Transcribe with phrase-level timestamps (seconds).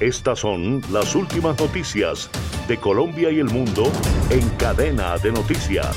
[0.00, 2.30] Estas son las últimas noticias
[2.66, 3.92] de Colombia y el mundo
[4.30, 5.94] en cadena de noticias.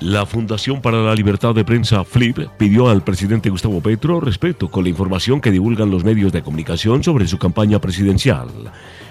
[0.00, 4.82] La Fundación para la Libertad de Prensa, FLIP, pidió al presidente Gustavo Petro respeto con
[4.82, 8.48] la información que divulgan los medios de comunicación sobre su campaña presidencial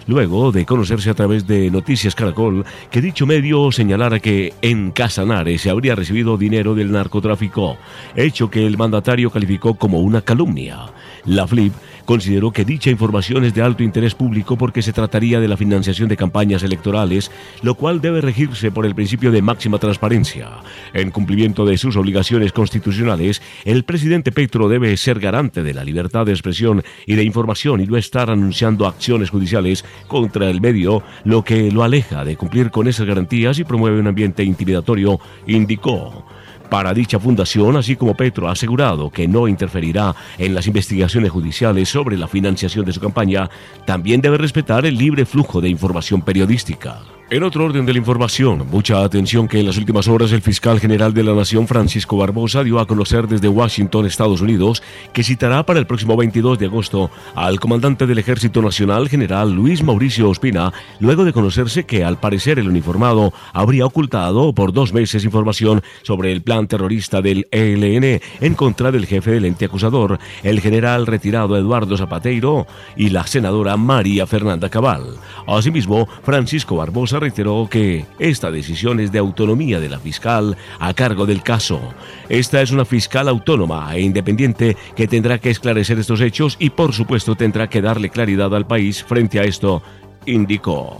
[0.08, 5.58] luego de conocerse a través de Noticias Caracol que dicho medio señalara que en Casanare
[5.58, 7.78] se habría recibido dinero del narcotráfico,
[8.16, 10.88] hecho que el mandatario calificó como una calumnia.
[11.26, 11.74] La FLIP
[12.06, 16.10] consideró que dicha información es de alto interés público porque se trataría de la financiación
[16.10, 20.50] de campañas electorales, lo cual debe regirse por el principio de máxima transparencia.
[20.94, 26.26] En cumplimiento de sus obligaciones constitucionales, el presidente Petro debe ser garante de la libertad
[26.26, 31.44] de expresión y de información y no estar anunciando acciones judiciales contra el medio, lo
[31.44, 36.26] que lo aleja de cumplir con esas garantías y promueve un ambiente intimidatorio, indicó
[36.74, 41.88] para dicha fundación, así como Petro ha asegurado que no interferirá en las investigaciones judiciales
[41.88, 43.48] sobre la financiación de su campaña,
[43.86, 47.13] también debe respetar el libre flujo de información periodística.
[47.30, 50.80] En otro orden de la información, mucha atención que en las últimas horas el fiscal
[50.80, 55.66] general de la Nación, Francisco Barbosa, dio a conocer desde Washington, Estados Unidos, que citará
[55.66, 60.74] para el próximo 22 de agosto al comandante del Ejército Nacional, general Luis Mauricio Ospina,
[61.00, 66.32] luego de conocerse que al parecer el uniformado habría ocultado por dos meses información sobre
[66.34, 71.58] el plan terrorista del ELN en contra del jefe del ente acusador, el general retirado
[71.58, 75.16] Eduardo Zapateiro y la senadora María Fernanda Cabal.
[75.48, 81.26] Asimismo, Francisco Barbosa reiteró que esta decisión es de autonomía de la fiscal a cargo
[81.26, 81.82] del caso.
[82.30, 86.94] Esta es una fiscal autónoma e independiente que tendrá que esclarecer estos hechos y por
[86.94, 89.82] supuesto tendrá que darle claridad al país frente a esto,
[90.26, 91.00] indicó.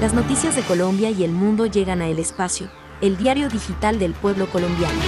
[0.00, 4.14] Las noticias de Colombia y el mundo llegan a El Espacio, el diario digital del
[4.14, 4.98] pueblo colombiano.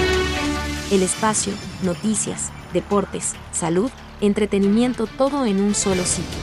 [0.91, 6.39] El Espacio, noticias, deportes, salud, entretenimiento, todo en un solo sitio.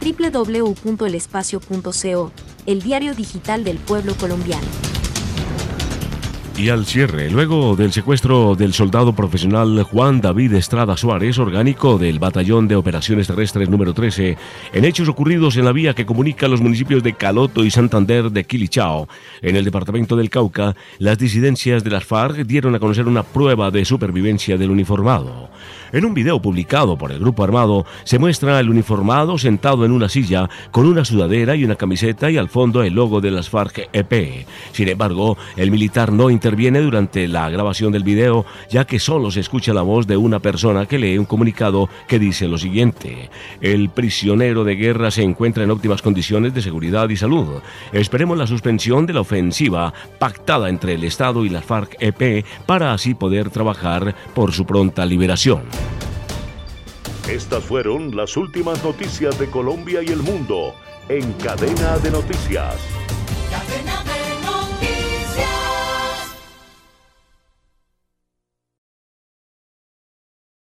[0.00, 4.93] www.elespacio.co el diario digital del pueblo colombiano.
[6.56, 12.20] Y al cierre, luego del secuestro del soldado profesional Juan David Estrada Suárez, orgánico del
[12.20, 14.38] Batallón de Operaciones Terrestres número 13,
[14.72, 18.44] en hechos ocurridos en la vía que comunica los municipios de Caloto y Santander de
[18.44, 19.08] Quilichao,
[19.42, 23.72] en el departamento del Cauca, las disidencias de las FARC dieron a conocer una prueba
[23.72, 25.50] de supervivencia del uniformado.
[25.94, 30.08] En un video publicado por el grupo armado se muestra al uniformado sentado en una
[30.08, 34.44] silla con una sudadera y una camiseta y al fondo el logo de las FARC-EP.
[34.72, 39.40] Sin embargo, el militar no interviene durante la grabación del video ya que solo se
[39.40, 43.30] escucha la voz de una persona que lee un comunicado que dice lo siguiente.
[43.62, 47.62] El prisionero de guerra se encuentra en óptimas condiciones de seguridad y salud.
[47.94, 53.14] Esperemos la suspensión de la ofensiva pactada entre el Estado y las FARC-EP para así
[53.14, 55.62] poder trabajar por su pronta liberación.
[57.26, 60.74] Estas fueron las últimas noticias de Colombia y el mundo
[61.08, 62.74] en cadena de noticias.